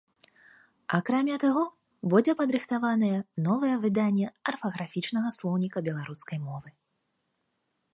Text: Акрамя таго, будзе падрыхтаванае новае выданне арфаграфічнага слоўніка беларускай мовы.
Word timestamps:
Акрамя 0.97 1.35
таго, 1.43 1.65
будзе 2.13 2.35
падрыхтаванае 2.41 3.13
новае 3.49 3.71
выданне 3.85 4.27
арфаграфічнага 4.53 5.29
слоўніка 5.41 5.77
беларускай 5.91 6.39
мовы. 6.49 6.69